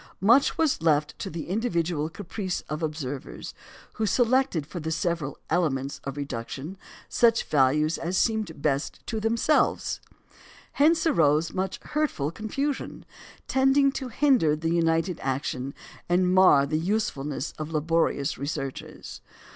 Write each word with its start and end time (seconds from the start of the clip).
Much 0.19 0.57
was 0.57 0.81
left 0.81 1.15
to 1.19 1.29
the 1.29 1.47
individual 1.47 2.09
caprice 2.09 2.61
of 2.61 2.81
observers, 2.81 3.53
who 3.93 4.07
selected 4.07 4.65
for 4.65 4.79
the 4.79 4.89
several 4.89 5.37
"elements" 5.47 6.01
of 6.05 6.17
reduction 6.17 6.75
such 7.07 7.43
values 7.43 7.99
as 7.99 8.17
seemed 8.17 8.63
best 8.63 9.05
to 9.05 9.19
themselves. 9.19 10.01
Hence 10.71 11.05
arose 11.05 11.53
much 11.53 11.79
hurtful 11.83 12.31
confusion, 12.31 13.05
tending 13.47 13.91
to 13.91 14.07
hinder 14.07 14.53
united 14.55 15.19
action 15.21 15.71
and 16.09 16.33
mar 16.33 16.65
the 16.65 16.79
usefulness 16.79 17.53
of 17.59 17.71
laborious 17.71 18.39
researches. 18.39 19.21